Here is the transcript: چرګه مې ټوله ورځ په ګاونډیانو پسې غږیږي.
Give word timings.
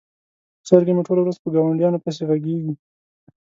چرګه 0.67 0.91
مې 0.95 1.01
ټوله 1.07 1.21
ورځ 1.23 1.37
په 1.41 1.49
ګاونډیانو 1.55 2.03
پسې 2.03 2.21
غږیږي. 2.29 2.73